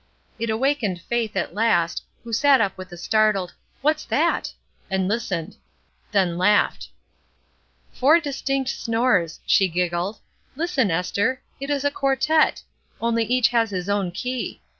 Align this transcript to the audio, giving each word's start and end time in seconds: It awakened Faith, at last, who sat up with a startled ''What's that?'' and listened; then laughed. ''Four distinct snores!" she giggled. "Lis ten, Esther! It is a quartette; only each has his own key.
It 0.39 0.49
awakened 0.49 0.99
Faith, 0.99 1.35
at 1.35 1.53
last, 1.53 2.01
who 2.23 2.33
sat 2.33 2.59
up 2.59 2.75
with 2.75 2.91
a 2.91 2.97
startled 2.97 3.53
''What's 3.83 4.03
that?'' 4.03 4.51
and 4.89 5.07
listened; 5.07 5.57
then 6.11 6.39
laughed. 6.39 6.89
''Four 7.93 8.19
distinct 8.19 8.71
snores!" 8.71 9.41
she 9.45 9.67
giggled. 9.67 10.17
"Lis 10.55 10.73
ten, 10.73 10.89
Esther! 10.89 11.43
It 11.59 11.69
is 11.69 11.85
a 11.85 11.91
quartette; 11.91 12.63
only 12.99 13.25
each 13.25 13.49
has 13.49 13.69
his 13.69 13.89
own 13.89 14.09
key. 14.09 14.59